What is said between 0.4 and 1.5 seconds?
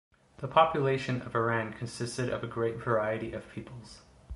population of